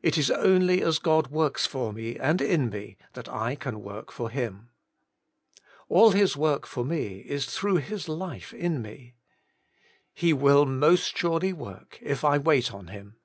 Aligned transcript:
1. 0.00 0.08
It 0.08 0.16
is 0.16 0.30
only 0.30 0.80
as 0.80 0.98
God 0.98 1.26
works 1.26 1.66
for 1.66 1.92
me, 1.92 2.16
and 2.18 2.40
in 2.40 2.70
me, 2.70 2.96
that 3.12 3.28
I 3.28 3.54
can 3.54 3.82
work 3.82 4.10
for 4.10 4.30
Him. 4.30 4.70
2. 5.52 5.60
All 5.90 6.10
His 6.12 6.34
work 6.34 6.64
for 6.66 6.82
me 6.82 7.16
is 7.18 7.44
through 7.44 7.76
His 7.76 8.08
life 8.08 8.54
in 8.54 8.80
me. 8.80 9.14
3. 10.14 10.14
He 10.28 10.32
will 10.32 10.64
most 10.64 11.14
surely 11.14 11.52
work, 11.52 11.98
if 12.00 12.24
I 12.24 12.38
wait 12.38 12.72
on 12.72 12.86
Him. 12.86 13.16